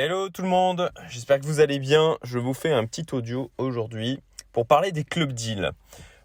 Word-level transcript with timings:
Hello 0.00 0.28
tout 0.28 0.42
le 0.42 0.48
monde, 0.48 0.92
j'espère 1.08 1.40
que 1.40 1.44
vous 1.44 1.58
allez 1.58 1.80
bien. 1.80 2.18
Je 2.22 2.38
vous 2.38 2.54
fais 2.54 2.70
un 2.70 2.86
petit 2.86 3.04
audio 3.10 3.50
aujourd'hui 3.58 4.20
pour 4.52 4.64
parler 4.64 4.92
des 4.92 5.02
club 5.02 5.32
deals. 5.32 5.72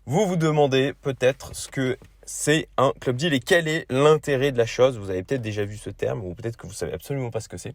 Vous 0.05 0.27
vous 0.27 0.35
demandez 0.35 0.93
peut-être 0.93 1.55
ce 1.55 1.69
que 1.69 1.97
c'est 2.23 2.67
un 2.77 2.93
club 3.01 3.15
deal 3.15 3.33
et 3.33 3.39
quel 3.39 3.67
est 3.67 3.87
l'intérêt 3.89 4.51
de 4.51 4.59
la 4.59 4.67
chose. 4.67 4.99
Vous 4.99 5.09
avez 5.09 5.23
peut-être 5.23 5.41
déjà 5.41 5.65
vu 5.65 5.77
ce 5.77 5.89
terme 5.89 6.23
ou 6.23 6.35
peut-être 6.35 6.55
que 6.55 6.67
vous 6.67 6.73
savez 6.73 6.93
absolument 6.93 7.31
pas 7.31 7.39
ce 7.39 7.49
que 7.49 7.57
c'est. 7.57 7.73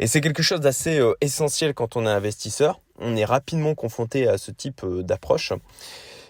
Et 0.00 0.08
c'est 0.08 0.20
quelque 0.20 0.42
chose 0.42 0.58
d'assez 0.58 0.98
euh, 0.98 1.14
essentiel 1.20 1.74
quand 1.74 1.94
on 1.94 2.06
est 2.06 2.10
investisseur. 2.10 2.80
On 2.98 3.14
est 3.14 3.24
rapidement 3.24 3.76
confronté 3.76 4.26
à 4.26 4.36
ce 4.36 4.50
type 4.50 4.82
euh, 4.82 5.04
d'approche. 5.04 5.52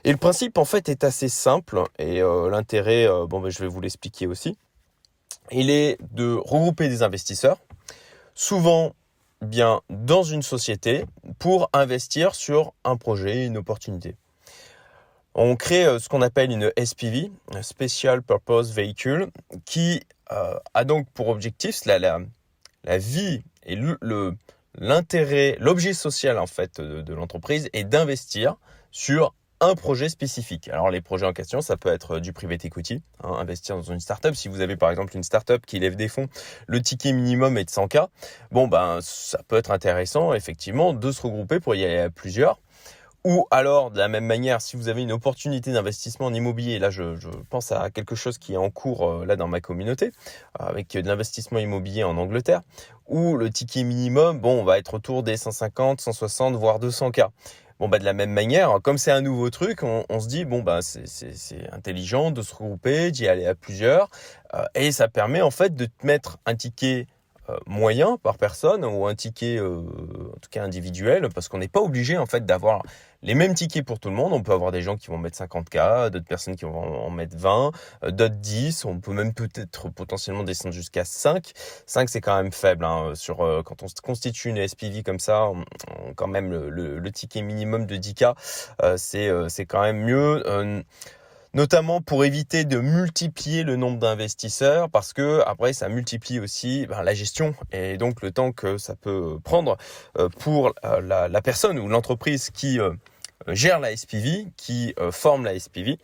Et 0.04 0.10
le 0.10 0.18
principe 0.18 0.58
en 0.58 0.66
fait 0.66 0.90
est 0.90 1.04
assez 1.04 1.30
simple 1.30 1.84
et 1.98 2.20
euh, 2.20 2.50
l'intérêt, 2.50 3.08
bon 3.30 3.40
ben, 3.40 3.48
je 3.48 3.60
vais 3.60 3.66
vous 3.66 3.80
l'expliquer 3.80 4.26
aussi. 4.26 4.58
Il 5.52 5.70
est 5.70 5.96
de 6.12 6.34
regrouper 6.34 6.90
des 6.90 7.02
investisseurs 7.02 7.56
souvent 8.34 8.94
bien 9.42 9.80
dans 9.88 10.23
une 10.23 10.42
société 10.42 11.05
pour 11.38 11.70
investir 11.73 12.34
sur 12.34 12.72
un 12.84 12.96
projet, 12.96 13.46
une 13.46 13.56
opportunité. 13.56 14.16
On 15.34 15.56
crée 15.56 15.86
euh, 15.86 15.98
ce 15.98 16.09
qu'on 16.09 16.22
appelle 16.22 16.50
une 16.50 16.72
SPV, 16.82 17.30
Special 17.62 18.22
Purpose 18.22 18.72
Vehicle, 18.72 19.28
qui 19.64 20.02
euh, 20.32 20.55
a 20.74 20.84
donc 20.84 21.08
pour 21.10 21.28
objectif 21.28 21.84
la, 21.86 22.19
vie 22.98 23.42
et 23.64 23.78
l'intérêt, 24.78 25.56
l'objet 25.60 25.94
social 25.94 26.38
en 26.38 26.47
fait 26.47 26.80
de, 26.80 27.00
de 27.02 27.14
l'entreprise 27.14 27.69
est 27.72 27.84
d'investir 27.84 28.56
sur 28.91 29.34
un 29.60 29.74
projet 29.74 30.09
spécifique. 30.09 30.69
Alors 30.69 30.91
les 30.91 31.00
projets 31.00 31.27
en 31.27 31.32
question, 31.32 31.60
ça 31.60 31.77
peut 31.77 31.92
être 31.92 32.19
du 32.19 32.32
private 32.32 32.64
equity, 32.64 33.02
hein, 33.23 33.34
investir 33.38 33.77
dans 33.77 33.83
une 33.83 34.00
startup. 34.00 34.34
Si 34.34 34.48
vous 34.48 34.60
avez 34.60 34.77
par 34.77 34.91
exemple 34.91 35.14
une 35.16 35.23
startup 35.23 35.64
qui 35.66 35.78
lève 35.78 35.96
des 35.96 36.09
fonds, 36.09 36.28
le 36.66 36.80
ticket 36.80 37.12
minimum 37.12 37.59
est 37.59 37.64
de 37.64 37.70
100K. 37.70 38.09
Bon 38.50 38.69
ben 38.69 38.98
ça 39.02 39.41
peut 39.46 39.56
être 39.56 39.70
intéressant 39.70 40.33
effectivement 40.33 40.95
de 40.95 41.12
se 41.12 41.23
regrouper 41.23 41.60
pour 41.60 41.74
y 41.74 41.84
aller 41.84 41.98
à 41.98 42.11
plusieurs. 42.11 42.58
Ou 43.22 43.47
alors, 43.50 43.91
de 43.91 43.98
la 43.98 44.08
même 44.08 44.25
manière, 44.25 44.62
si 44.62 44.78
vous 44.78 44.88
avez 44.88 45.03
une 45.03 45.12
opportunité 45.12 45.72
d'investissement 45.72 46.28
en 46.28 46.33
immobilier, 46.33 46.78
là 46.78 46.88
je, 46.88 47.03
pense 47.50 47.70
à 47.70 47.91
quelque 47.91 48.14
chose 48.14 48.38
qui 48.38 48.55
est 48.55 48.56
en 48.56 48.70
cours 48.70 49.06
euh, 49.06 49.27
là 49.27 49.36
dans 49.36 49.47
ma 49.47 49.61
communauté, 49.61 50.11
avec 50.58 50.92
de 50.92 51.06
l'investissement 51.06 51.58
immobilier 51.58 52.03
en 52.03 52.16
Angleterre, 52.16 52.62
où 53.08 53.36
le 53.36 53.50
ticket 53.50 53.83
minimum, 53.83 54.41
bon, 54.41 54.58
on 54.58 54.64
va 54.64 54.78
être 54.78 54.94
autour 54.94 55.22
des 55.22 55.36
150, 55.36 56.00
160, 56.00 56.56
voire 56.56 56.81
200K. 56.81 57.28
Bon, 57.81 57.89
bah, 57.89 57.98
de 57.98 58.05
la 58.05 58.12
même 58.12 58.31
manière, 58.31 58.78
comme 58.83 58.98
c'est 58.98 59.11
un 59.11 59.23
nouveau 59.23 59.48
truc, 59.48 59.83
on, 59.83 60.20
se 60.20 60.28
dit, 60.28 60.45
bon, 60.45 60.61
bah, 60.61 60.81
c'est 60.83 61.73
intelligent 61.73 62.31
de 62.31 62.42
se 62.42 62.55
regrouper, 62.55 63.11
d'y 63.11 63.27
aller 63.27 63.47
à 63.47 63.55
plusieurs. 63.55 64.11
Euh, 64.53 64.64
et 64.75 64.92
ça 64.92 65.09
permet, 65.09 65.41
en 65.41 65.50
fait, 65.50 65.75
de 65.75 65.89
mettre 66.03 66.37
un 66.45 66.55
ticket 66.55 67.06
euh, 67.48 67.56
moyen 67.67 68.19
par 68.19 68.37
personne 68.37 68.84
ou 68.84 69.06
un 69.06 69.14
ticket 69.14 69.56
euh, 69.56 69.78
en 69.78 70.39
tout 70.41 70.50
cas 70.50 70.62
individuel 70.62 71.31
parce 71.34 71.48
qu'on 71.48 71.56
n'est 71.59 71.69
pas 71.69 71.81
obligé 71.81 72.19
en 72.19 72.27
fait 72.27 72.45
d'avoir 72.45 72.83
les 73.22 73.34
mêmes 73.34 73.54
tickets 73.54 73.84
pour 73.84 73.98
tout 73.98 74.08
le 74.08 74.14
monde. 74.14 74.32
On 74.32 74.42
peut 74.42 74.52
avoir 74.52 74.72
des 74.72 74.82
gens 74.82 74.96
qui 74.96 75.08
vont 75.08 75.18
mettre 75.18 75.38
50K, 75.38 76.10
d'autres 76.10 76.26
personnes 76.26 76.56
qui 76.56 76.64
vont 76.64 77.06
en 77.06 77.10
mettre 77.10 77.36
20, 77.36 77.72
euh, 78.04 78.10
d'autres 78.10 78.34
10. 78.36 78.84
On 78.84 79.00
peut 79.00 79.12
même 79.12 79.34
peut-être 79.34 79.88
potentiellement 79.88 80.42
descendre 80.42 80.74
jusqu'à 80.74 81.04
5. 81.04 81.52
5 81.86 82.08
c'est 82.08 82.20
quand 82.20 82.36
même 82.36 82.52
faible. 82.52 82.84
Hein, 82.84 83.12
sur, 83.14 83.38
quand 83.64 83.82
on 83.82 83.86
constitue 84.02 84.48
une 84.48 84.66
SPV 84.66 85.02
comme 85.02 85.20
ça, 85.20 85.50
quand 86.16 86.26
même 86.26 86.50
le, 86.50 86.70
le, 86.70 87.12
ticket 87.12 87.42
minimum 87.42 87.86
de 87.86 87.96
10K, 87.96 88.34
c'est 88.96 89.66
quand 89.66 89.82
même 89.82 90.02
mieux 90.04 90.42
notamment 91.55 92.01
pour 92.01 92.25
éviter 92.25 92.65
de 92.65 92.79
multiplier 92.79 93.65
le 93.65 93.77
nombre 93.77 93.98
d'investisseurs 93.98 94.89
parce 94.89 95.12
que 95.12 95.43
après 95.47 95.73
ça 95.73 95.89
multiplie 95.89 96.39
aussi 96.39 96.87
ben, 96.87 97.03
la 97.03 97.15
gestion 97.15 97.55
et 97.73 97.97
donc 97.97 98.23
le 98.23 98.31
temps 98.31 98.53
que 98.53 98.79
ça 98.79 98.95
peut 98.95 99.39
prendre 99.43 99.77
euh, 100.19 100.28
pour 100.28 100.73
euh, 100.84 101.01
la, 101.01 101.43
personne 101.43 101.78
ou 101.78 101.89
l'entreprise 101.89 102.51
qui 102.51 102.78
euh, 102.78 102.93
gère 103.48 103.81
la 103.81 103.97
SPV, 103.97 104.47
qui 104.56 104.95
forme 105.11 105.45
la 105.45 105.59
SPV. 105.59 105.98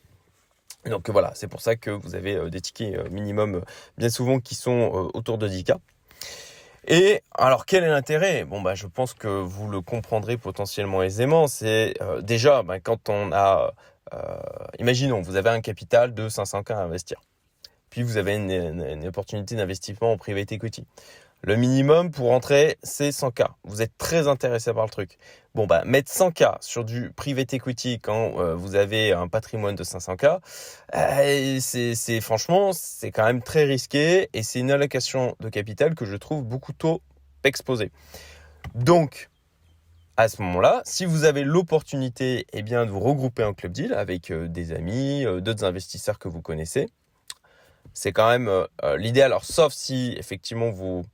Donc 0.86 1.10
voilà, 1.10 1.32
c'est 1.34 1.48
pour 1.48 1.60
ça 1.60 1.76
que 1.76 1.90
vous 1.90 2.14
avez 2.14 2.48
des 2.48 2.60
tickets 2.60 3.10
minimum 3.10 3.62
bien 3.98 4.08
souvent 4.08 4.38
qui 4.38 4.54
sont 4.54 5.10
autour 5.14 5.36
de 5.36 5.48
10K. 5.48 5.76
Et 6.86 7.22
alors 7.34 7.66
quel 7.66 7.84
est 7.84 7.88
l'intérêt? 7.88 8.44
Bon 8.44 8.62
bah 8.62 8.74
je 8.74 8.86
pense 8.86 9.12
que 9.12 9.28
vous 9.28 9.68
le 9.68 9.80
comprendrez 9.80 10.36
potentiellement 10.36 11.02
aisément. 11.02 11.48
C'est 11.48 11.94
déjà 12.22 12.62
ben, 12.62 12.80
quand 12.80 13.08
on 13.08 13.32
a 13.32 13.74
imaginons, 14.78 15.20
vous 15.20 15.36
avez 15.36 15.50
un 15.50 15.60
capital 15.60 16.14
de 16.14 16.28
500K 16.28 16.72
à 16.72 16.82
investir. 16.82 17.20
Puis 17.90 18.02
vous 18.02 18.16
avez 18.16 18.34
une, 18.34 19.06
opportunité 19.06 19.56
d'investissement 19.56 20.12
en 20.12 20.16
private 20.18 20.52
equity. 20.52 20.84
Le 21.42 21.56
minimum 21.56 22.10
pour 22.10 22.32
entrer, 22.32 22.76
c'est 22.82 23.10
100K. 23.10 23.46
Vous 23.64 23.82
êtes 23.82 23.96
très 23.98 24.26
intéressé 24.26 24.72
par 24.72 24.84
le 24.84 24.90
truc. 24.90 25.18
Bon, 25.54 25.66
bah, 25.66 25.82
mettre 25.84 26.10
100K 26.10 26.56
sur 26.60 26.84
du 26.84 27.10
private 27.12 27.54
equity 27.54 28.00
quand 28.00 28.40
euh, 28.40 28.54
vous 28.54 28.74
avez 28.74 29.12
un 29.12 29.28
patrimoine 29.28 29.76
de 29.76 29.84
500K, 29.84 30.40
euh, 30.94 31.58
c'est 31.60 32.20
franchement, 32.20 32.72
c'est 32.72 33.10
quand 33.10 33.24
même 33.24 33.42
très 33.42 33.64
risqué 33.64 34.28
et 34.32 34.42
c'est 34.42 34.58
une 34.58 34.70
allocation 34.70 35.36
de 35.40 35.48
capital 35.48 35.94
que 35.94 36.04
je 36.04 36.16
trouve 36.16 36.42
beaucoup 36.42 36.72
trop 36.72 37.00
exposée. 37.44 37.92
Donc, 38.74 39.30
à 40.16 40.28
ce 40.28 40.40
moment-là, 40.42 40.82
si 40.84 41.04
vous 41.04 41.24
avez 41.24 41.44
l'opportunité 41.44 42.46
eh 42.52 42.62
bien, 42.62 42.86
de 42.86 42.90
vous 42.90 43.00
regrouper 43.00 43.44
en 43.44 43.52
club 43.52 43.72
deal 43.72 43.92
avec 43.92 44.30
euh, 44.30 44.48
des 44.48 44.72
amis, 44.72 45.24
euh, 45.26 45.40
d'autres 45.40 45.64
investisseurs 45.64 46.18
que 46.18 46.28
vous 46.28 46.40
connaissez, 46.40 46.88
c'est 47.92 48.12
quand 48.12 48.28
même 48.28 48.48
euh, 48.48 48.96
l'idéal. 48.96 49.26
Alors, 49.26 49.44
sauf 49.44 49.72
si 49.72 50.14
effectivement 50.18 50.70
vous, 50.70 51.04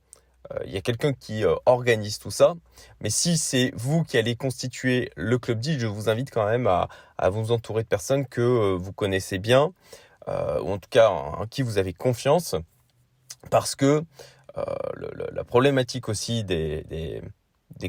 il 0.65 0.71
y 0.71 0.77
a 0.77 0.81
quelqu'un 0.81 1.13
qui 1.13 1.43
organise 1.65 2.19
tout 2.19 2.29
ça, 2.29 2.53
mais 2.99 3.09
si 3.09 3.37
c'est 3.37 3.71
vous 3.75 4.03
qui 4.03 4.17
allez 4.17 4.35
constituer 4.35 5.09
le 5.15 5.39
club 5.39 5.59
deal, 5.59 5.79
je 5.79 5.87
vous 5.87 6.09
invite 6.09 6.31
quand 6.31 6.45
même 6.45 6.67
à, 6.67 6.89
vous 7.29 7.51
entourer 7.51 7.83
de 7.83 7.87
personnes 7.87 8.27
que 8.27 8.75
vous 8.75 8.91
connaissez 8.91 9.39
bien, 9.39 9.71
ou 10.27 10.71
en 10.71 10.77
tout 10.77 10.89
cas 10.89 11.09
en, 11.09 11.47
qui 11.47 11.61
vous 11.61 11.77
avez 11.77 11.93
confiance, 11.93 12.55
parce 13.49 13.73
que 13.73 14.03
la 14.55 15.43
problématique 15.45 16.09
aussi 16.09 16.43
des 16.43 16.83
des 16.83 17.21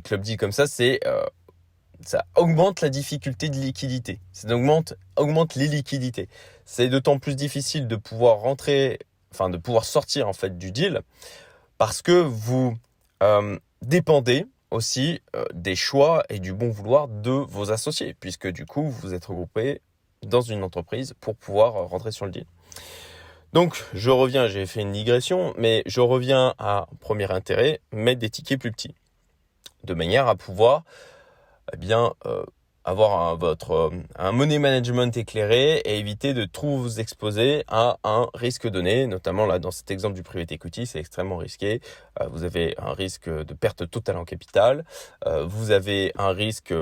clubs 0.00 0.20
dits 0.20 0.36
comme 0.36 0.52
ça, 0.52 0.66
c'est 0.66 1.00
euh, 1.06 1.24
ça 2.04 2.26
augmente 2.36 2.80
la 2.80 2.88
difficulté 2.88 3.48
de 3.48 3.56
liquidité. 3.56 4.20
Ça 4.32 4.48
augmente, 4.54 4.94
augmente 5.16 5.54
les 5.54 5.68
liquidités. 5.68 6.28
C'est 6.64 6.88
d'autant 6.88 7.18
plus 7.18 7.36
difficile 7.36 7.86
de 7.86 7.96
pouvoir 7.96 8.38
rentrer, 8.38 8.98
enfin 9.32 9.50
de 9.50 9.56
pouvoir 9.56 9.84
sortir 9.84 10.28
en 10.28 10.32
fait 10.32 10.58
du 10.58 10.70
deal 10.70 11.02
parce 11.78 12.02
que 12.02 12.12
vous 12.12 12.76
euh, 13.22 13.58
dépendez 13.82 14.46
aussi 14.70 15.20
euh, 15.36 15.44
des 15.54 15.76
choix 15.76 16.24
et 16.28 16.38
du 16.38 16.52
bon 16.52 16.70
vouloir 16.70 17.08
de 17.08 17.30
vos 17.30 17.70
associés, 17.70 18.14
puisque 18.18 18.48
du 18.48 18.66
coup 18.66 18.88
vous 18.88 19.14
êtes 19.14 19.26
regroupé 19.26 19.80
dans 20.22 20.40
une 20.40 20.62
entreprise 20.62 21.14
pour 21.20 21.36
pouvoir 21.36 21.74
rentrer 21.88 22.12
sur 22.12 22.26
le 22.26 22.32
deal. 22.32 22.46
Donc 23.52 23.84
je 23.92 24.10
reviens, 24.10 24.48
j'ai 24.48 24.66
fait 24.66 24.80
une 24.80 24.92
digression, 24.92 25.54
mais 25.58 25.82
je 25.86 26.00
reviens 26.00 26.54
à 26.58 26.88
premier 27.00 27.30
intérêt, 27.30 27.80
mettre 27.92 28.20
des 28.20 28.30
tickets 28.30 28.58
plus 28.58 28.72
petits 28.72 28.94
de 29.84 29.94
manière 29.94 30.28
à 30.28 30.34
pouvoir 30.34 30.84
eh 31.72 31.92
euh, 31.92 32.44
avoir 32.84 33.28
un, 33.28 33.34
votre 33.34 33.70
euh, 33.70 33.90
un 34.16 34.32
money 34.32 34.58
management 34.58 35.16
éclairé 35.16 35.78
et 35.78 35.98
éviter 35.98 36.34
de 36.34 36.44
trop 36.44 36.76
vous 36.76 37.00
exposer 37.00 37.64
à 37.68 37.96
un 38.04 38.28
risque 38.34 38.68
donné, 38.68 39.06
notamment 39.06 39.46
là 39.46 39.58
dans 39.58 39.70
cet 39.70 39.90
exemple 39.90 40.14
du 40.14 40.22
private 40.22 40.52
equity, 40.52 40.84
c'est 40.84 40.98
extrêmement 40.98 41.38
risqué. 41.38 41.80
Euh, 42.20 42.28
vous 42.28 42.44
avez 42.44 42.74
un 42.76 42.92
risque 42.92 43.30
de 43.30 43.54
perte 43.54 43.88
totale 43.88 44.18
en 44.18 44.24
capital, 44.24 44.84
vous 45.46 45.70
avez 45.70 46.12
un 46.18 46.32
risque 46.32 46.74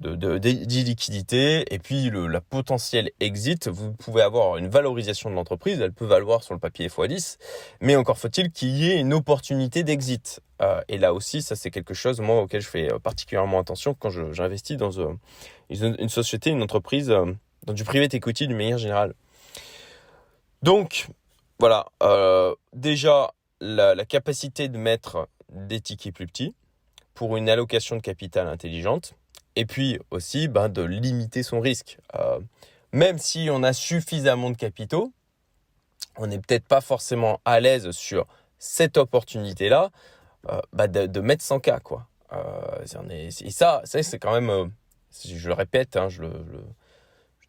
de 0.00 0.38
d'illiquidité. 0.38 1.72
Et 1.74 1.78
puis 1.78 2.08
le 2.08 2.26
la 2.26 2.40
potentielle 2.40 3.10
exit, 3.20 3.68
vous 3.68 3.92
pouvez 3.92 4.22
avoir 4.22 4.56
une 4.56 4.68
valorisation 4.68 5.28
de 5.28 5.34
l'entreprise, 5.34 5.80
elle 5.80 5.92
peut 5.92 6.06
valoir 6.06 6.42
sur 6.42 6.54
le 6.54 6.60
papier 6.60 6.88
x10, 6.88 7.36
mais 7.82 7.96
encore 7.96 8.16
faut-il 8.16 8.50
qu'il 8.50 8.70
y 8.70 8.90
ait 8.90 8.98
une 8.98 9.12
opportunité 9.12 9.84
d'exit. 9.84 10.40
Euh, 10.60 10.80
et 10.88 10.98
là 10.98 11.14
aussi, 11.14 11.42
ça 11.42 11.56
c'est 11.56 11.70
quelque 11.70 11.94
chose 11.94 12.20
moi 12.20 12.42
auquel 12.42 12.60
je 12.60 12.68
fais 12.68 12.92
euh, 12.92 12.98
particulièrement 12.98 13.58
attention 13.58 13.94
quand 13.94 14.10
j'investis 14.10 14.76
dans 14.76 14.98
euh, 14.98 15.14
une, 15.70 16.08
société, 16.08 16.50
une 16.50 16.62
entreprise, 16.62 17.08
dans 17.08 17.72
du 17.72 17.84
private 17.84 18.14
equity 18.14 18.46
d'une 18.46 18.56
manière 18.56 18.78
générale. 18.78 19.14
Donc 20.62 21.08
voilà, 21.58 21.86
déjà 22.72 23.32
la, 23.60 24.04
capacité 24.04 24.68
de 24.68 24.78
mettre 24.78 25.28
des 25.48 25.80
tickets 25.80 26.14
plus 26.14 26.26
petits 26.26 26.54
pour 27.14 27.36
une 27.36 27.48
allocation 27.48 27.96
de 27.96 28.00
capital 28.00 28.46
intelligente, 28.46 29.14
et 29.54 29.64
puis 29.64 29.98
aussi 30.10 30.48
ben, 30.48 30.68
de 30.68 30.82
limiter 30.82 31.42
son 31.42 31.60
risque. 31.60 31.98
même 32.92 33.18
si 33.18 33.48
on 33.50 33.62
a 33.62 33.72
suffisamment 33.72 34.50
de 34.50 34.56
capitaux, 34.56 35.12
on 36.16 36.26
n'est 36.26 36.38
peut-être 36.38 36.66
pas 36.66 36.80
forcément 36.80 37.40
à 37.44 37.60
l'aise 37.60 37.90
sur 37.90 38.26
cette 38.58 38.96
opportunité-là, 38.96 39.90
bah 40.72 40.88
de, 40.88 41.20
mettre 41.20 41.44
100K, 41.44 41.80
quoi. 41.80 42.06
Euh, 42.32 42.84
et 43.40 43.50
ça, 43.50 43.82
c'est 43.84 44.18
quand 44.18 44.32
même, 44.32 44.50
euh, 44.50 44.66
je 45.26 45.48
le 45.48 45.54
répète, 45.54 45.96
hein, 45.96 46.08
je 46.08 46.22
le, 46.22 46.32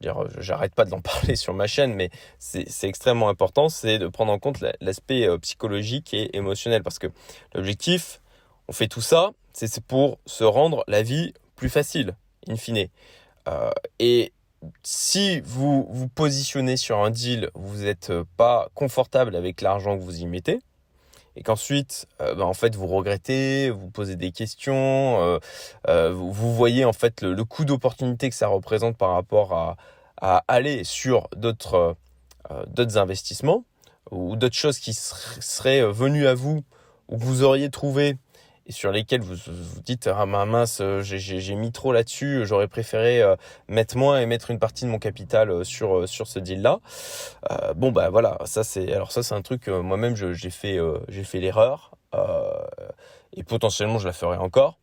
dire, 0.01 0.17
j'arrête 0.39 0.75
pas 0.75 0.85
de 0.85 0.91
l'en 0.91 1.01
parler 1.01 1.35
sur 1.35 1.53
ma 1.53 1.67
chaîne, 1.67 1.93
mais 1.93 2.09
c'est 2.39 2.67
extrêmement 2.83 3.29
important, 3.29 3.69
c'est 3.69 3.99
de 3.99 4.07
prendre 4.07 4.31
en 4.31 4.39
compte 4.39 4.63
l'aspect 4.81 5.27
psychologique 5.39 6.13
et 6.13 6.35
émotionnel, 6.35 6.83
parce 6.83 6.99
que 6.99 7.07
l'objectif, 7.53 8.21
On 8.67 8.73
fait 8.73 8.87
tout 8.87 9.01
ça, 9.01 9.31
c'est 9.53 9.83
pour 9.83 10.19
se 10.25 10.43
rendre 10.43 10.83
la 10.87 11.03
vie 11.03 11.33
plus 11.55 11.69
facile, 11.69 12.15
in 12.47 12.55
fine. 12.55 12.87
Euh, 13.47 13.71
et 13.99 14.33
si 14.83 15.41
vous 15.41 15.87
vous 15.89 16.07
positionnez 16.07 16.77
sur 16.77 16.99
un 16.99 17.09
deal, 17.09 17.49
vous 17.53 17.83
n'êtes 17.83 18.11
pas 18.37 18.69
confortable 18.73 19.35
avec 19.35 19.61
l'argent 19.61 19.97
que 19.97 20.03
vous 20.03 20.21
y 20.21 20.25
mettez, 20.25 20.59
et 21.35 21.43
qu'ensuite, 21.43 22.07
euh, 22.21 22.35
bah, 22.35 22.45
en 22.45 22.53
fait, 22.53 22.75
vous 22.75 22.87
regrettez, 22.87 23.69
vous 23.69 23.89
posez 23.89 24.15
des 24.15 24.31
questions, 24.31 25.21
euh, 25.21 25.39
euh, 25.87 26.13
vous, 26.13 26.53
voyez 26.53 26.85
en 26.85 26.93
fait 26.93 27.21
le, 27.21 27.43
coût 27.43 27.65
d'opportunité 27.65 28.29
que 28.29 28.35
ça 28.35 28.47
représente 28.47 28.97
par 28.97 29.13
rapport 29.13 29.53
à, 29.53 29.75
aller 30.47 30.85
sur 30.85 31.27
d'autres 31.35 31.97
d'autres 32.67 32.97
investissements 32.97 33.65
ou 34.11 34.37
d'autres 34.37 34.55
choses 34.55 34.79
qui 34.79 34.93
seraient 34.93 35.81
venues 35.91 36.27
à 36.27 36.33
vous 36.33 36.63
ou 37.09 37.17
que 37.17 37.23
vous 37.23 37.43
auriez 37.43 37.69
trouvé 37.69 38.15
et 38.65 38.71
sur 38.71 38.91
lesquels 38.91 39.21
vous 39.21 39.35
vous 39.35 39.81
dites 39.81 40.07
ah 40.07 40.25
mince 40.25 40.79
euh, 40.81 41.01
j'ai 41.01 41.55
mis 41.55 41.71
trop 41.71 41.91
là-dessus 41.91 42.45
j'aurais 42.45 42.67
préféré 42.67 43.21
euh, 43.21 43.35
mettre 43.67 43.97
moins 43.97 44.19
et 44.19 44.25
mettre 44.25 44.51
une 44.51 44.59
partie 44.59 44.85
de 44.85 44.89
mon 44.89 44.99
capital 44.99 45.49
euh, 45.49 45.63
sur 45.63 46.07
sur 46.07 46.27
ce 46.27 46.39
deal 46.39 46.61
là 46.61 46.79
bon 47.75 47.91
bah 47.91 48.09
voilà 48.09 48.37
ça 48.45 48.63
c'est 48.63 48.93
alors 48.93 49.11
ça 49.11 49.23
c'est 49.23 49.35
un 49.35 49.41
truc 49.41 49.67
moi-même 49.67 50.15
j'ai 50.15 50.49
fait 50.49 50.79
j'ai 51.09 51.23
fait 51.23 51.39
l'erreur 51.39 51.91
et 53.33 53.43
potentiellement 53.43 53.99
je 53.99 54.07
la 54.07 54.13
ferai 54.13 54.37
encore 54.37 54.79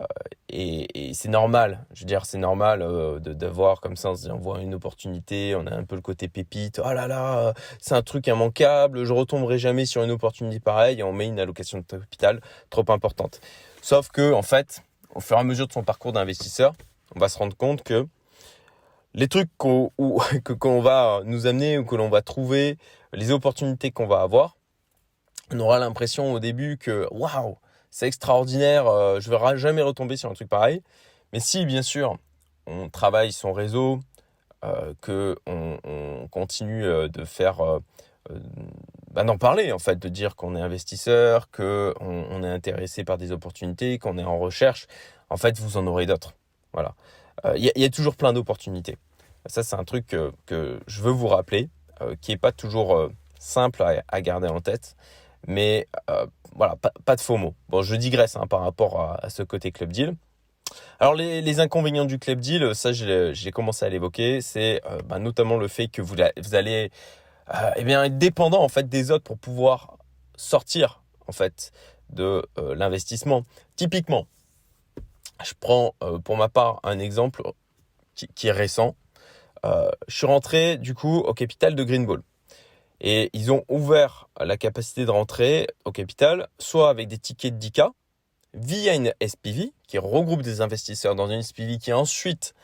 euh, 0.00 0.04
et, 0.48 1.12
c'est 1.14 1.28
normal, 1.28 1.86
je 1.92 2.00
veux 2.00 2.06
dire, 2.06 2.26
c'est 2.26 2.38
normal 2.38 2.82
euh, 2.82 3.18
d'avoir 3.20 3.80
comme 3.80 3.96
ça, 3.96 4.12
on 4.30 4.38
voit 4.38 4.60
une 4.60 4.74
opportunité, 4.74 5.54
on 5.54 5.66
a 5.66 5.74
un 5.74 5.84
peu 5.84 5.94
le 5.94 6.02
côté 6.02 6.28
pépite, 6.28 6.80
oh 6.84 6.92
là 6.92 7.06
là, 7.06 7.54
c'est 7.80 7.94
un 7.94 8.02
truc 8.02 8.26
immanquable, 8.26 9.04
je 9.04 9.12
retomberai 9.12 9.58
jamais 9.58 9.86
sur 9.86 10.02
une 10.02 10.10
opportunité 10.10 10.60
pareille, 10.60 11.02
on 11.02 11.12
met 11.12 11.26
une 11.26 11.38
allocation 11.38 11.78
de 11.78 11.84
capital 11.84 12.40
trop 12.70 12.84
importante. 12.88 13.40
Sauf 13.82 14.08
que, 14.08 14.32
en 14.32 14.42
fait, 14.42 14.82
au 15.14 15.20
fur 15.20 15.36
et 15.36 15.40
à 15.40 15.44
mesure 15.44 15.68
de 15.68 15.72
son 15.72 15.84
parcours 15.84 16.12
d'investisseur, 16.12 16.74
on 17.14 17.20
va 17.20 17.28
se 17.28 17.38
rendre 17.38 17.56
compte 17.56 17.82
que 17.82 18.06
les 19.14 19.28
trucs 19.28 19.50
qu'on 19.56 19.90
va 20.80 21.22
nous 21.24 21.46
amener 21.46 21.78
ou 21.78 21.84
que 21.84 21.96
l'on 21.96 22.08
va 22.08 22.22
trouver, 22.22 22.76
les 23.12 23.30
opportunités 23.30 23.92
qu'on 23.92 24.06
va 24.06 24.22
avoir, 24.22 24.56
on 25.52 25.60
aura 25.60 25.78
l'impression 25.78 26.32
au 26.32 26.40
début 26.40 26.78
que 26.78 27.06
waouh, 27.12 27.56
c'est 27.94 28.08
extraordinaire, 28.08 28.88
euh, 28.88 29.20
je 29.20 29.30
ne 29.30 29.36
vais 29.36 29.56
jamais 29.56 29.80
retomber 29.80 30.16
sur 30.16 30.28
un 30.28 30.34
truc 30.34 30.48
pareil. 30.48 30.82
Mais 31.32 31.38
si, 31.38 31.64
bien 31.64 31.82
sûr, 31.82 32.18
on 32.66 32.88
travaille 32.88 33.30
son 33.30 33.52
réseau, 33.52 34.00
euh, 34.64 34.94
que 35.00 35.36
on, 35.46 36.26
continue 36.28 36.84
euh, 36.84 37.06
de 37.06 37.24
faire, 37.24 37.58
bah, 39.12 39.22
d'en 39.22 39.38
parler 39.38 39.70
en 39.70 39.78
fait, 39.78 39.96
de 39.96 40.08
dire 40.08 40.34
qu'on 40.34 40.56
est 40.56 40.60
investisseur, 40.60 41.48
qu'on 41.52 41.94
on 42.00 42.42
est 42.42 42.48
intéressé 42.48 43.04
par 43.04 43.16
des 43.16 43.30
opportunités, 43.30 44.00
qu'on 44.00 44.18
est 44.18 44.24
en 44.24 44.40
recherche, 44.40 44.88
en 45.30 45.36
fait, 45.36 45.60
vous 45.60 45.76
en 45.76 45.86
aurez 45.86 46.06
d'autres. 46.06 46.34
Voilà. 46.72 46.94
Il 47.54 47.70
y, 47.76 47.84
a 47.84 47.90
toujours 47.90 48.16
plein 48.16 48.32
d'opportunités. 48.32 48.96
Ça, 49.46 49.62
c'est 49.62 49.76
un 49.76 49.84
truc 49.84 50.06
que, 50.08 50.80
je 50.88 51.02
veux 51.02 51.12
vous 51.12 51.28
rappeler, 51.28 51.68
qui 52.20 52.32
n'est 52.32 52.38
pas 52.38 52.52
toujours 52.52 53.10
simple 53.38 53.84
à, 54.08 54.20
garder 54.22 54.48
en 54.48 54.60
tête, 54.60 54.96
mais 55.46 55.88
voilà, 56.54 56.76
pas, 57.04 57.16
de 57.16 57.20
faux 57.20 57.36
mots. 57.36 57.54
Bon, 57.68 57.82
je 57.82 57.94
digresse 57.96 58.36
hein, 58.36 58.46
par 58.46 58.60
rapport 58.60 59.00
à, 59.00 59.28
ce 59.30 59.42
côté 59.42 59.72
club 59.72 59.92
deal. 59.92 60.14
Alors 60.98 61.14
les, 61.14 61.60
inconvénients 61.60 62.04
du 62.04 62.18
club 62.18 62.40
deal, 62.40 62.74
ça 62.74 62.92
j'ai 62.92 63.50
commencé 63.50 63.84
à 63.84 63.88
l'évoquer, 63.88 64.40
c'est 64.40 64.80
euh, 64.86 64.98
bah, 65.04 65.18
notamment 65.18 65.56
le 65.56 65.68
fait 65.68 65.88
que 65.88 66.02
vous, 66.02 66.16
allez 66.52 66.90
euh, 67.54 67.70
eh 67.76 67.84
bien, 67.84 68.02
être 68.04 68.18
dépendant 68.18 68.62
en 68.62 68.68
fait 68.68 68.88
des 68.88 69.10
autres 69.10 69.24
pour 69.24 69.38
pouvoir 69.38 69.98
sortir 70.36 71.02
en 71.28 71.32
fait 71.32 71.72
de 72.10 72.44
euh, 72.58 72.74
l'investissement. 72.74 73.44
Typiquement, 73.76 74.26
je 75.44 75.52
prends 75.58 75.94
pour 76.24 76.36
ma 76.36 76.48
part 76.48 76.80
un 76.84 76.98
exemple 76.98 77.42
qui, 78.14 78.28
qui 78.28 78.48
est 78.48 78.52
récent. 78.52 78.94
je 79.64 80.14
suis 80.16 80.26
rentré 80.26 80.78
du 80.78 80.94
coup 80.94 81.18
au 81.18 81.34
capital 81.34 81.74
de 81.74 81.84
Greenball. 81.84 82.22
Et 83.00 83.30
ils 83.32 83.52
ont 83.52 83.64
ouvert 83.68 84.28
la 84.40 84.56
capacité 84.56 85.04
de 85.04 85.10
rentrer 85.10 85.66
au 85.84 85.92
capital, 85.92 86.48
soit 86.58 86.88
avec 86.88 87.08
des 87.08 87.18
tickets 87.18 87.58
de 87.58 87.66
10K, 87.66 87.90
via 88.54 88.94
une 88.94 89.12
SPV, 89.26 89.72
qui 89.86 89.98
regroupe 89.98 90.42
des 90.42 90.60
investisseurs 90.60 91.14
dans 91.14 91.28
une 91.28 91.42
SPV 91.42 91.78
qui 91.78 91.92
ensuite, 91.92 92.54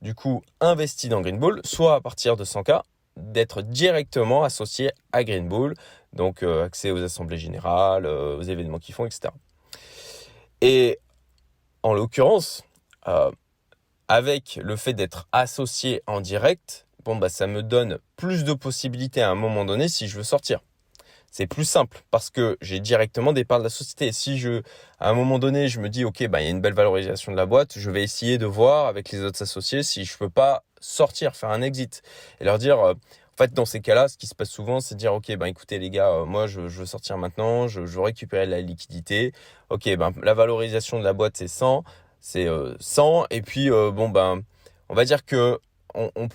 du 0.00 0.14
coup, 0.14 0.42
investit 0.60 1.08
dans 1.08 1.20
Greenbull, 1.20 1.60
soit 1.64 1.96
à 1.96 2.00
partir 2.00 2.36
de 2.36 2.44
100K, 2.44 2.82
d'être 3.16 3.62
directement 3.62 4.44
associé 4.44 4.90
à 5.12 5.24
Greenbull, 5.24 5.74
donc 6.12 6.42
euh, 6.42 6.64
accès 6.64 6.90
aux 6.90 7.02
assemblées 7.02 7.38
générales, 7.38 8.06
euh, 8.06 8.36
aux 8.36 8.42
événements 8.42 8.78
qu'ils 8.78 8.94
font, 8.94 9.04
etc. 9.04 9.32
Et 10.60 10.98
en 11.82 11.92
l'occurrence, 11.92 12.62
euh, 13.08 13.30
avec 14.08 14.58
le 14.62 14.76
fait 14.76 14.92
d'être 14.92 15.26
associé 15.32 16.02
en 16.06 16.20
direct, 16.20 16.86
bon 17.04 17.16
bah 17.16 17.28
ça 17.28 17.46
me 17.46 17.62
donne 17.62 17.98
plus 18.16 18.44
de 18.44 18.52
possibilités 18.52 19.22
à 19.22 19.30
un 19.30 19.34
moment 19.34 19.64
donné 19.64 19.88
si 19.88 20.08
je 20.08 20.16
veux 20.16 20.22
sortir. 20.22 20.60
C'est 21.34 21.46
plus 21.46 21.64
simple 21.64 22.02
parce 22.10 22.28
que 22.28 22.58
j'ai 22.60 22.78
directement 22.78 23.32
des 23.32 23.46
parts 23.46 23.58
de 23.58 23.64
la 23.64 23.70
société. 23.70 24.12
Si 24.12 24.38
je, 24.38 24.60
à 25.00 25.08
un 25.08 25.14
moment 25.14 25.38
donné, 25.38 25.66
je 25.68 25.80
me 25.80 25.88
dis, 25.88 26.04
OK, 26.04 26.26
bah, 26.26 26.42
il 26.42 26.44
y 26.44 26.48
a 26.48 26.50
une 26.50 26.60
belle 26.60 26.74
valorisation 26.74 27.32
de 27.32 27.38
la 27.38 27.46
boîte, 27.46 27.78
je 27.78 27.90
vais 27.90 28.02
essayer 28.02 28.36
de 28.36 28.44
voir 28.44 28.86
avec 28.86 29.10
les 29.10 29.22
autres 29.22 29.42
associés 29.42 29.82
si 29.82 30.04
je 30.04 30.18
peux 30.18 30.28
pas 30.28 30.62
sortir, 30.78 31.34
faire 31.34 31.48
un 31.48 31.62
exit 31.62 32.02
et 32.38 32.44
leur 32.44 32.58
dire, 32.58 32.78
euh, 32.80 32.92
en 32.92 33.36
fait, 33.38 33.54
dans 33.54 33.64
ces 33.64 33.80
cas-là, 33.80 34.08
ce 34.08 34.18
qui 34.18 34.26
se 34.26 34.34
passe 34.34 34.50
souvent, 34.50 34.80
c'est 34.80 34.94
de 34.94 34.98
dire, 35.00 35.14
OK, 35.14 35.34
ben, 35.34 35.46
écoutez, 35.46 35.78
les 35.78 35.88
gars, 35.88 36.10
euh, 36.10 36.26
moi, 36.26 36.46
je, 36.46 36.60
veux 36.60 36.84
sortir 36.84 37.16
maintenant, 37.16 37.66
je, 37.66 37.80
veux 37.80 38.02
récupérer 38.02 38.44
la 38.44 38.60
liquidité. 38.60 39.32
OK, 39.70 39.88
ben, 39.96 40.12
la 40.22 40.34
valorisation 40.34 40.98
de 40.98 41.04
la 41.04 41.14
boîte, 41.14 41.38
c'est 41.38 41.48
100, 41.48 41.82
c'est 42.20 42.46
100. 42.78 43.22
Euh, 43.22 43.26
et 43.30 43.40
puis, 43.40 43.70
bon, 43.70 44.10
ben, 44.10 44.42
on 44.90 44.94
va 44.94 45.06
dire 45.06 45.24
que 45.24 45.58
on, 45.94 46.28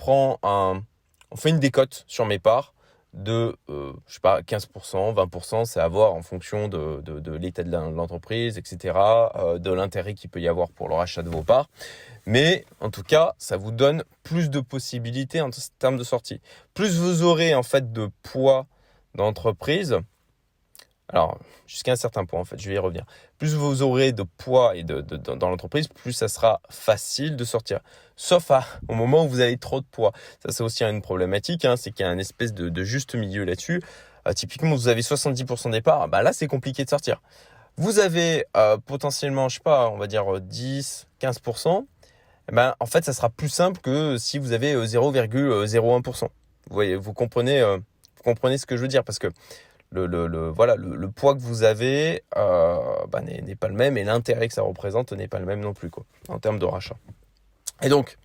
fait 1.35 1.49
une 1.49 1.59
décote 1.59 2.03
sur 2.07 2.25
mes 2.25 2.39
parts 2.39 2.73
de, 3.13 3.55
euh, 3.69 3.93
je 4.07 4.15
sais 4.15 4.19
pas, 4.19 4.41
15%, 4.41 5.13
20%, 5.15 5.65
c'est 5.65 5.79
à 5.79 5.87
voir 5.87 6.13
en 6.13 6.21
fonction 6.21 6.67
de, 6.67 7.01
de, 7.01 7.31
l'état 7.31 7.63
de 7.63 7.71
l'entreprise, 7.71 8.57
etc., 8.57 8.95
euh, 9.35 9.57
de 9.57 9.71
l'intérêt 9.71 10.13
qu'il 10.13 10.29
peut 10.29 10.41
y 10.41 10.47
avoir 10.47 10.69
pour 10.69 10.87
le 10.89 10.95
rachat 10.95 11.23
de 11.23 11.29
vos 11.29 11.43
parts. 11.43 11.69
Mais 12.25 12.65
en 12.79 12.89
tout 12.89 13.03
cas, 13.03 13.33
ça 13.37 13.57
vous 13.57 13.71
donne 13.71 14.03
plus 14.23 14.49
de 14.49 14.59
possibilités 14.59 15.41
en 15.41 15.49
termes 15.79 15.97
de 15.97 16.03
sortie. 16.03 16.41
Plus 16.73 16.99
vous 16.99 17.23
aurez 17.23 17.55
en 17.55 17.63
fait 17.63 17.91
de 17.91 18.09
poids 18.21 18.67
d'entreprise, 19.15 19.97
alors, 21.09 21.37
jusqu'à 21.67 21.93
un 21.93 21.95
certain 21.95 22.25
point, 22.25 22.39
en 22.39 22.45
fait, 22.45 22.59
je 22.59 22.67
vais 22.67 22.75
y 22.75 22.79
revenir. 22.79 23.05
Plus 23.37 23.55
vous 23.55 23.81
aurez 23.81 24.11
de 24.11 24.23
poids 24.23 24.75
et 24.75 24.83
de, 24.83 24.99
dans 24.99 25.49
l'entreprise, 25.49 25.87
plus 25.87 26.11
ça 26.11 26.27
sera 26.27 26.59
facile 26.69 27.37
de 27.37 27.45
sortir. 27.45 27.79
Sauf 28.17 28.51
à, 28.51 28.65
au 28.89 28.93
moment 28.93 29.23
où 29.23 29.29
vous 29.29 29.39
avez 29.39 29.57
trop 29.57 29.79
de 29.79 29.85
poids. 29.85 30.11
Ça, 30.45 30.51
c'est 30.51 30.63
aussi 30.63 30.83
une 30.83 31.01
problématique, 31.01 31.63
hein, 31.63 31.77
c'est 31.77 31.91
qu'il 31.91 32.05
y 32.05 32.09
a 32.09 32.11
une 32.11 32.19
espèce 32.19 32.53
de, 32.53 32.83
juste 32.83 33.15
milieu 33.15 33.45
là-dessus. 33.45 33.81
Euh, 34.27 34.33
typiquement, 34.33 34.75
vous 34.75 34.89
avez 34.89 35.01
70% 35.01 35.71
des 35.71 35.81
parts, 35.81 36.09
bah 36.09 36.23
là, 36.23 36.33
c'est 36.33 36.47
compliqué 36.47 36.83
de 36.83 36.89
sortir. 36.89 37.21
Vous 37.77 37.99
avez 37.99 38.45
euh, 38.57 38.77
potentiellement, 38.77 39.47
je 39.47 39.55
sais 39.55 39.63
pas, 39.63 39.89
on 39.89 39.97
va 39.97 40.07
dire 40.07 40.41
10, 40.41 41.07
15%. 41.21 41.85
Eh 42.49 42.55
ben, 42.55 42.75
en 42.79 42.85
fait, 42.85 43.05
ça 43.05 43.13
sera 43.13 43.29
plus 43.29 43.49
simple 43.49 43.79
que 43.79 44.17
si 44.17 44.39
vous 44.39 44.51
avez 44.51 44.73
0,01%. 44.75 46.23
Euh, 46.25 46.27
vous 46.69 46.73
voyez, 46.73 46.95
vous 46.97 47.13
comprenez, 47.13 47.61
vous 47.61 48.23
comprenez 48.23 48.57
ce 48.57 48.65
que 48.65 48.75
je 48.75 48.81
veux 48.81 48.87
dire 48.89 49.05
parce 49.05 49.19
que 49.19 49.27
le, 49.91 50.49
voilà, 50.49 50.75
le, 50.75 51.09
poids 51.09 51.35
que 51.35 51.39
vous 51.39 51.63
avez 51.63 52.23
euh, 52.35 52.77
bah, 53.09 53.21
n'est 53.21 53.55
pas 53.55 53.67
le 53.67 53.75
même 53.75 53.97
et 53.97 54.03
l'intérêt 54.03 54.47
que 54.47 54.53
ça 54.53 54.61
représente 54.61 55.13
n'est 55.13 55.27
pas 55.27 55.39
le 55.39 55.45
même 55.45 55.61
non 55.61 55.73
plus 55.73 55.89
quoi, 55.89 56.05
en 56.27 56.39
termes 56.39 56.59
de 56.59 56.65
rachat. 56.65 56.97
Et 57.81 57.89
donc, 57.89 58.17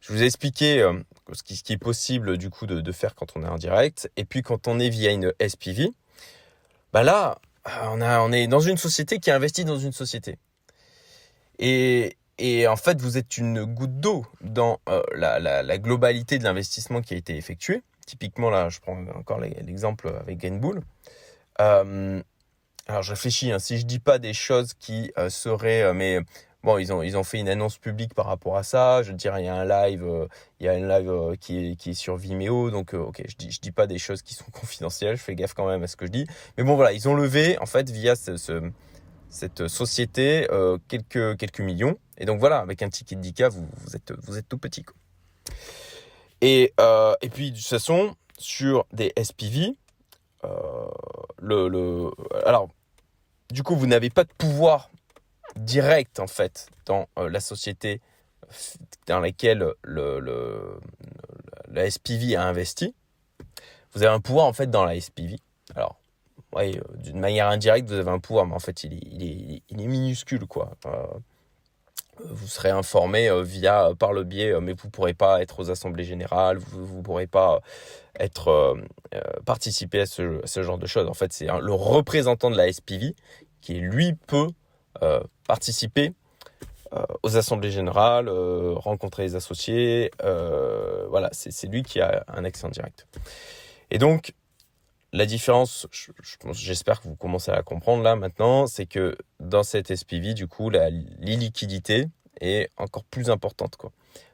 je 0.00 0.12
vous 0.12 0.22
ai 0.22 0.26
expliqué 0.26 0.80
euh, 0.80 0.94
ce, 1.32 1.42
qui, 1.42 1.72
est 1.72 1.78
possible 1.78 2.38
du 2.38 2.50
coup 2.50 2.66
de, 2.66 2.92
faire 2.92 3.14
quand 3.14 3.36
on 3.36 3.42
est 3.44 3.48
en 3.48 3.56
direct. 3.56 4.10
Et 4.16 4.24
puis 4.24 4.42
quand 4.42 4.68
on 4.68 4.78
est 4.78 4.88
via 4.88 5.12
une 5.12 5.32
SPV, 5.46 5.92
bah 6.92 7.02
là, 7.02 7.38
on, 7.84 8.00
a, 8.00 8.20
on 8.20 8.32
est 8.32 8.46
dans 8.46 8.60
une 8.60 8.78
société 8.78 9.18
qui 9.18 9.30
investit 9.30 9.64
dans 9.64 9.78
une 9.78 9.92
société. 9.92 10.38
Et, 11.58 12.16
en 12.68 12.76
fait, 12.76 13.00
vous 13.00 13.18
êtes 13.18 13.36
une 13.36 13.64
goutte 13.64 13.98
d'eau 13.98 14.24
dans 14.40 14.78
euh, 14.88 15.02
la, 15.14 15.40
la, 15.40 15.78
globalité 15.78 16.38
de 16.38 16.44
l'investissement 16.44 17.02
qui 17.02 17.14
a 17.14 17.16
été 17.16 17.36
effectué. 17.36 17.82
Typiquement, 18.08 18.48
là, 18.48 18.70
je 18.70 18.80
prends 18.80 18.96
encore 19.14 19.38
l'exemple 19.38 20.08
avec 20.18 20.38
Gainbull. 20.38 20.80
Euh, 21.60 22.22
alors, 22.86 23.02
je 23.02 23.10
réfléchis, 23.10 23.52
hein, 23.52 23.58
si 23.58 23.76
je 23.76 23.84
dis 23.84 23.98
pas 23.98 24.18
des 24.18 24.32
choses 24.32 24.72
qui 24.72 25.12
euh, 25.18 25.28
seraient. 25.28 25.82
Euh, 25.82 25.92
mais 25.92 26.20
bon, 26.62 26.78
ils 26.78 26.90
ont, 26.90 27.02
ils 27.02 27.18
ont 27.18 27.22
fait 27.22 27.38
une 27.38 27.50
annonce 27.50 27.76
publique 27.76 28.14
par 28.14 28.24
rapport 28.24 28.56
à 28.56 28.62
ça. 28.62 29.02
Je 29.02 29.12
dirais, 29.12 29.42
il 29.42 29.44
y 29.44 29.48
a 29.48 29.54
un 29.56 29.66
live, 29.66 30.26
il 30.58 30.64
y 30.64 30.70
a 30.70 30.72
un 30.72 30.88
live 30.88 31.36
qui, 31.38 31.72
est, 31.72 31.76
qui 31.76 31.90
est 31.90 31.94
sur 31.94 32.16
Vimeo. 32.16 32.70
Donc, 32.70 32.94
ok, 32.94 33.20
je 33.28 33.36
dis, 33.36 33.50
je 33.50 33.60
dis 33.60 33.72
pas 33.72 33.86
des 33.86 33.98
choses 33.98 34.22
qui 34.22 34.32
sont 34.32 34.50
confidentielles. 34.52 35.18
Je 35.18 35.22
fais 35.22 35.34
gaffe 35.34 35.52
quand 35.52 35.68
même 35.68 35.82
à 35.82 35.86
ce 35.86 35.96
que 35.96 36.06
je 36.06 36.10
dis. 36.10 36.26
Mais 36.56 36.64
bon, 36.64 36.76
voilà, 36.76 36.92
ils 36.92 37.10
ont 37.10 37.14
levé, 37.14 37.58
en 37.58 37.66
fait, 37.66 37.90
via 37.90 38.16
ce, 38.16 38.72
cette 39.28 39.68
société, 39.68 40.48
quelques, 40.88 41.36
quelques 41.36 41.60
millions. 41.60 41.98
Et 42.16 42.24
donc, 42.24 42.40
voilà, 42.40 42.60
avec 42.60 42.80
un 42.80 42.88
ticket 42.88 43.16
de 43.16 43.20
10K, 43.20 43.50
vous, 43.50 43.96
êtes, 43.96 44.14
vous 44.22 44.38
êtes 44.38 44.48
tout 44.48 44.56
petit. 44.56 44.86
Et, 46.40 46.72
euh, 46.80 47.14
et 47.20 47.28
puis, 47.28 47.50
de 47.50 47.56
toute 47.56 47.66
façon, 47.66 48.14
sur 48.38 48.86
des 48.92 49.12
SPV, 49.16 49.76
euh, 50.44 50.88
le, 51.38 51.68
le, 51.68 52.10
alors, 52.46 52.68
du 53.50 53.62
coup, 53.62 53.76
vous 53.76 53.86
n'avez 53.86 54.10
pas 54.10 54.24
de 54.24 54.32
pouvoir 54.38 54.90
direct 55.56 56.20
en 56.20 56.26
fait 56.26 56.68
dans 56.86 57.08
la 57.16 57.40
société 57.40 58.00
dans 59.06 59.20
laquelle 59.20 59.72
le, 59.82 60.20
le, 60.20 60.80
la 61.68 61.90
SPV 61.90 62.36
a 62.36 62.44
investi. 62.44 62.94
Vous 63.92 64.02
avez 64.02 64.12
un 64.12 64.20
pouvoir 64.20 64.46
en 64.46 64.52
fait 64.52 64.70
dans 64.70 64.84
la 64.84 65.00
SPV. 65.00 65.38
Alors, 65.74 65.98
ouais, 66.54 66.80
d'une 66.96 67.18
manière 67.18 67.48
indirecte, 67.48 67.88
vous 67.88 67.94
avez 67.94 68.10
un 68.10 68.20
pouvoir, 68.20 68.46
mais 68.46 68.54
en 68.54 68.60
fait, 68.60 68.84
il 68.84 69.62
est 69.70 69.86
minuscule 69.86 70.46
quoi 70.46 70.76
vous 72.24 72.46
serez 72.46 72.70
informé 72.70 73.28
euh, 73.28 73.42
via 73.42 73.88
euh, 73.88 73.94
par 73.94 74.12
le 74.12 74.24
biais, 74.24 74.52
euh, 74.52 74.60
mais 74.60 74.72
vous 74.72 74.86
ne 74.86 74.90
pourrez 74.90 75.14
pas 75.14 75.42
être 75.42 75.60
aux 75.60 75.70
assemblées 75.70 76.04
générales, 76.04 76.58
vous 76.58 76.98
ne 76.98 77.02
pourrez 77.02 77.26
pas 77.26 77.60
être 78.18 78.76
participer 79.46 80.00
à 80.00 80.06
ce, 80.06 80.62
genre 80.62 80.78
de 80.78 80.86
choses. 80.86 81.06
En 81.06 81.14
fait, 81.14 81.32
c'est 81.32 81.46
le 81.46 81.72
représentant 81.72 82.50
de 82.50 82.56
la 82.56 82.72
SPV 82.72 83.14
qui 83.60 83.74
lui 83.74 84.14
peut 84.14 84.48
participer 85.46 86.12
aux 87.22 87.36
assemblées 87.36 87.70
générales, 87.70 88.28
rencontrer 88.28 89.22
les 89.22 89.36
associés. 89.36 90.10
voilà, 90.20 91.28
c'est 91.30 91.68
lui 91.68 91.84
qui 91.84 92.00
a 92.00 92.24
un 92.26 92.44
accès 92.44 92.66
en 92.66 92.70
direct. 92.70 93.06
Et 93.92 93.98
donc, 93.98 94.32
la 95.12 95.26
différence, 95.26 95.86
j'espère 96.52 97.00
que 97.00 97.08
vous 97.08 97.16
commencez 97.16 97.50
à 97.50 97.62
comprendre 97.62 98.02
là 98.02 98.14
maintenant, 98.14 98.66
c'est 98.66 98.86
que 98.86 99.16
dans 99.40 99.62
cette 99.62 99.94
SPV, 99.94 100.34
du 100.34 100.46
coup, 100.46 100.70
l'illiquidité 100.70 102.06
est 102.40 102.70
encore 102.76 103.04
plus 103.04 103.30
importante. 103.30 103.76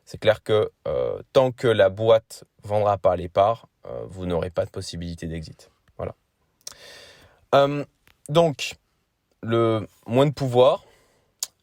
C'est 0.05 0.19
clair 0.19 0.43
que 0.43 0.71
euh, 0.87 1.23
tant 1.33 1.53
que 1.53 1.69
la 1.69 1.89
boîte 1.89 2.45
vendra 2.63 2.99
pas 2.99 3.17
les 3.17 3.29
parts, 3.29 3.69
euh, 3.87 4.05
vous 4.09 4.27
n'aurez 4.27 4.51
pas 4.51 4.65
de 4.65 4.71
possibilité 4.71 5.27
d'exit. 5.27 5.71
Voilà. 5.97 6.15
Euh, 7.55 7.85
donc, 8.29 8.75
le 9.43 9.87
moins 10.07 10.27
de 10.27 10.33
pouvoir 10.33 10.85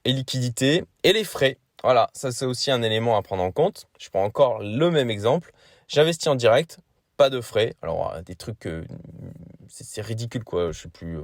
et 0.06 0.14
liquidité 0.14 0.86
et 1.04 1.14
les 1.14 1.24
frais. 1.24 1.58
Voilà, 1.84 2.10
ça 2.14 2.32
c'est 2.32 2.46
aussi 2.46 2.72
un 2.72 2.82
élément 2.84 3.18
à 3.18 3.22
prendre 3.22 3.44
en 3.44 3.52
compte. 3.52 3.88
Je 4.00 4.10
prends 4.10 4.24
encore 4.24 4.60
le 4.60 4.90
même 4.92 5.10
exemple. 5.10 5.52
J'investis 5.88 6.28
en 6.28 6.36
direct, 6.36 6.80
de 7.30 7.42
frais. 7.42 7.76
Alors, 7.82 8.22
des 8.24 8.36
trucs, 8.36 8.68
c'est 9.68 10.02
ridicule 10.02 10.44
quoi. 10.44 10.72
Je 10.72 10.82
sais 10.82 10.90
plus, 10.90 11.18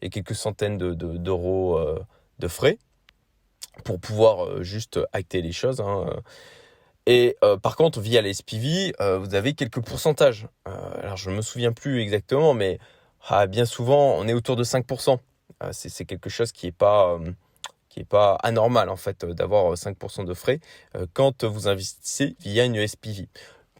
il 0.00 0.04
y 0.04 0.06
a 0.06 0.10
quelques 0.10 0.34
centaines 0.34 0.78
d'euros 0.78 1.80
de, 1.80 2.00
de 2.38 2.48
frais 2.48 2.78
pour 3.84 4.00
pouvoir 4.00 4.44
euh, 4.44 4.62
juste 4.62 5.00
acter 5.12 5.42
les 5.42 5.52
choses. 5.52 5.80
Hein. 5.80 6.06
Et 7.06 7.36
euh, 7.42 7.56
par 7.56 7.76
contre, 7.76 8.00
via 8.00 8.20
les 8.20 8.34
SPV, 8.34 8.94
euh, 9.00 9.18
vous 9.18 9.34
avez 9.34 9.54
quelques 9.54 9.80
pourcentages. 9.80 10.46
alors, 10.64 11.16
je 11.16 11.30
ne 11.30 11.36
me 11.36 11.42
souviens 11.42 11.72
plus 11.72 12.00
exactement, 12.00 12.54
mais 12.54 12.78
ah, 13.28 13.46
bien 13.46 13.64
souvent, 13.64 14.14
on 14.16 14.28
est 14.28 14.34
autour 14.34 14.56
de 14.56 14.64
5%. 14.64 15.18
c'est 15.72 16.04
quelque 16.04 16.30
chose 16.30 16.52
qui 16.52 16.66
n'est 16.66 16.72
pas, 16.72 17.18
qui 17.88 18.00
est 18.00 18.04
pas 18.04 18.34
anormal, 18.42 18.90
en 18.90 18.96
fait, 18.96 19.24
d'avoir 19.24 19.74
5% 19.74 20.24
de 20.24 20.34
frais 20.34 20.60
quand 21.14 21.44
vous 21.44 21.66
investissez 21.68 22.36
via 22.40 22.64
une 22.64 22.86
SPV. 22.86 23.28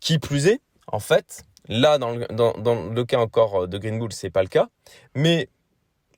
Qui 0.00 0.18
plus 0.18 0.46
est, 0.46 0.60
en 0.86 1.00
fait, 1.00 1.44
là, 1.68 1.98
dans 1.98 2.10
le, 2.10 2.26
dans, 2.28 2.52
dans 2.54 2.90
le 2.90 3.04
cas 3.04 3.18
encore 3.18 3.68
de 3.68 3.78
Green 3.78 3.98
Bull, 3.98 4.12
ce 4.12 4.26
n'est 4.26 4.30
pas 4.30 4.42
le 4.42 4.48
cas. 4.48 4.68
Mais 5.14 5.48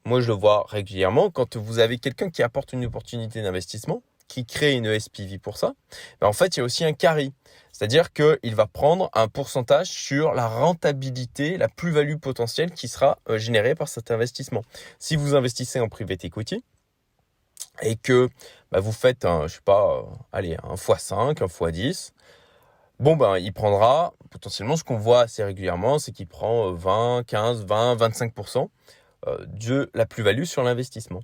moi 0.04 0.20
je 0.20 0.28
le 0.28 0.34
vois 0.34 0.64
régulièrement, 0.68 1.30
quand 1.30 1.56
vous 1.56 1.78
avez 1.78 1.98
quelqu'un 1.98 2.30
qui 2.30 2.42
apporte 2.42 2.72
une 2.72 2.84
opportunité 2.84 3.42
d'investissement, 3.42 4.02
qui 4.30 4.46
crée 4.46 4.72
une 4.72 4.98
SPV 4.98 5.38
pour 5.38 5.58
ça, 5.58 5.74
ben 6.20 6.28
en 6.28 6.32
fait, 6.32 6.56
il 6.56 6.60
y 6.60 6.62
a 6.62 6.64
aussi 6.64 6.84
un 6.84 6.92
carry. 6.92 7.32
C'est-à-dire 7.72 8.12
qu'il 8.12 8.54
va 8.54 8.66
prendre 8.66 9.10
un 9.12 9.26
pourcentage 9.26 9.88
sur 9.88 10.34
la 10.34 10.46
rentabilité, 10.46 11.56
la 11.56 11.68
plus-value 11.68 12.16
potentielle 12.16 12.70
qui 12.70 12.88
sera 12.88 13.18
euh, 13.28 13.38
générée 13.38 13.74
par 13.74 13.88
cet 13.88 14.10
investissement. 14.10 14.62
Si 14.98 15.16
vous 15.16 15.34
investissez 15.34 15.80
en 15.80 15.88
private 15.88 16.24
equity 16.24 16.62
et 17.82 17.96
que 17.96 18.28
ben, 18.70 18.80
vous 18.80 18.92
faites, 18.92 19.24
un, 19.24 19.48
je 19.48 19.54
sais 19.54 19.60
pas, 19.64 19.98
euh, 19.98 20.02
allez, 20.32 20.56
un 20.62 20.74
x5, 20.74 21.42
un 21.42 21.46
x10, 21.46 22.12
bon, 23.00 23.16
ben, 23.16 23.38
il 23.38 23.52
prendra 23.52 24.14
potentiellement 24.30 24.76
ce 24.76 24.84
qu'on 24.84 24.96
voit 24.96 25.22
assez 25.22 25.42
régulièrement, 25.42 25.98
c'est 25.98 26.12
qu'il 26.12 26.28
prend 26.28 26.72
20, 26.72 27.24
15, 27.26 27.64
20, 27.64 27.96
25% 27.96 28.68
euh, 29.26 29.44
de 29.46 29.90
la 29.94 30.06
plus-value 30.06 30.44
sur 30.44 30.62
l'investissement. 30.62 31.22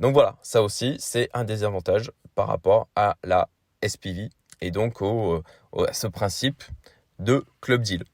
Donc 0.00 0.12
voilà, 0.12 0.36
ça 0.42 0.62
aussi, 0.62 0.96
c'est 0.98 1.30
un 1.32 1.44
des 1.44 1.64
avantages 1.64 2.10
par 2.34 2.48
rapport 2.48 2.88
à 2.96 3.16
la 3.24 3.48
SPV 3.86 4.28
et 4.60 4.70
donc 4.70 5.00
au, 5.00 5.42
euh, 5.74 5.86
à 5.86 5.92
ce 5.92 6.06
principe 6.06 6.62
de 7.18 7.44
club 7.60 7.82
deal. 7.82 8.04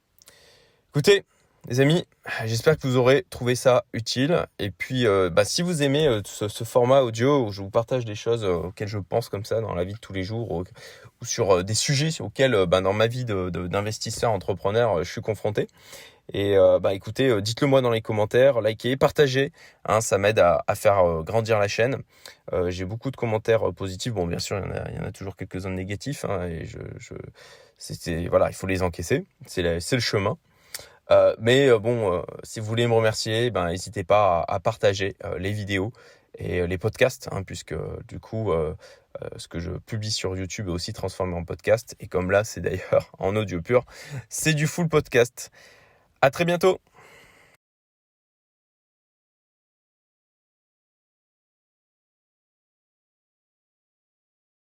Écoutez, 0.91 1.25
les 1.69 1.81
amis, 1.81 2.05
j'espère 2.47 2.77
que 2.77 2.87
vous 2.87 2.97
aurez 2.97 3.25
trouvé 3.31 3.55
ça 3.55 3.85
utile. 3.93 4.47
Et 4.59 4.71
puis, 4.71 5.07
euh, 5.07 5.31
bah, 5.31 5.45
si 5.45 5.63
vous 5.63 5.83
aimez 5.83 6.21
ce, 6.25 6.65
format 6.65 7.03
audio 7.03 7.47
où 7.47 7.53
je 7.53 7.63
vous 7.63 7.71
partage 7.71 8.05
des 8.05 8.15
choses 8.15 8.45
auxquelles 8.45 8.89
je 8.89 8.99
pense 8.99 9.29
comme 9.29 9.45
ça 9.45 9.61
dans 9.61 9.75
la 9.75 9.85
vie 9.85 9.93
de 9.93 9.99
tous 9.99 10.13
les 10.13 10.25
jours, 10.25 10.51
ou, 10.51 10.65
sur 11.25 11.63
des 11.63 11.75
sujets 11.75 12.21
auxquels, 12.21 12.67
bah, 12.67 12.81
dans 12.81 12.93
ma 12.93 13.07
vie 13.07 13.25
d'investisseur, 13.25 14.33
entrepreneur, 14.33 15.05
je 15.05 15.11
suis 15.11 15.21
confronté, 15.21 15.69
et 16.33 16.59
euh, 16.59 16.79
bah 16.79 16.93
écoutez, 16.93 17.29
euh, 17.29 17.41
dites-le 17.41 17.67
moi 17.67 17.81
dans 17.81 17.91
les 17.91 18.03
commentaires, 18.03 18.61
likez, 18.61 18.97
partagez, 18.99 19.51
hein, 19.87 20.03
ça 20.03 20.19
m'aide 20.19 20.39
à, 20.39 20.63
faire 20.75 20.99
euh, 20.99 21.23
grandir 21.23 21.59
la 21.59 21.69
chaîne. 21.69 22.03
J'ai 22.69 22.85
beaucoup 22.85 23.11
de 23.11 23.17
commentaires 23.17 23.73
positifs, 23.75 24.13
bon 24.13 24.27
bien 24.27 24.39
sûr 24.39 24.59
il 24.59 24.97
y 24.97 24.99
en 24.99 25.05
a, 25.05 25.13
toujours 25.13 25.37
quelques-uns 25.37 25.71
négatifs, 25.71 26.25
hein, 26.25 26.47
et 26.47 26.67
je, 26.67 26.79
voilà, 28.29 28.49
il 28.51 28.55
faut 28.55 28.67
les 28.67 28.83
encaisser, 28.83 29.27
c'est 29.47 29.63
le 29.63 30.01
chemin. 30.01 30.39
Mais 31.39 31.71
bon, 31.79 32.25
si 32.43 32.61
vous 32.61 32.67
voulez 32.67 32.87
me 32.87 32.95
remercier, 32.95 33.51
ben 33.51 33.69
n'hésitez 33.69 34.05
pas 34.05 34.45
à, 34.47 34.61
partager 34.61 35.17
les 35.39 35.53
vidéos 35.53 35.93
et 36.37 36.67
les 36.67 36.79
podcasts, 36.79 37.29
hein, 37.33 37.43
puisque 37.43 37.75
du 38.07 38.21
coup, 38.21 38.53
ce 39.37 39.49
que 39.49 39.59
je 39.59 39.73
publie 39.73 40.11
sur 40.11 40.37
YouTube 40.37 40.69
est 40.69 40.73
aussi 40.73 40.93
transformé 40.93 41.35
en 41.35 41.45
podcast. 41.45 41.97
Et 42.01 42.07
comme 42.07 42.31
là, 42.31 42.45
c'est 42.45 42.61
d'ailleurs 42.61 43.11
en 43.19 43.35
audio 43.37 43.63
pur, 43.63 43.85
c'est 44.29 44.55
du 44.55 44.67
full 44.67 44.89
podcast. 44.89 45.51
À 46.21 46.31
très 46.31 46.45
bientôt 46.45 46.81